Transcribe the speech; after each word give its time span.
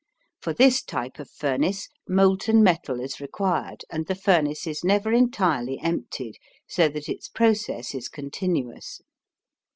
For 0.41 0.51
this 0.51 0.81
type 0.81 1.19
of 1.19 1.29
furnace 1.29 1.87
molten 2.07 2.63
metal 2.63 2.99
is 2.99 3.21
required 3.21 3.83
and 3.91 4.07
the 4.07 4.15
furnace 4.15 4.65
is 4.65 4.83
never 4.83 5.13
entirely 5.13 5.79
emptied, 5.79 6.39
so 6.67 6.87
that 6.89 7.07
its 7.07 7.27
process 7.29 7.93
is 7.93 8.09
continuous. 8.09 9.01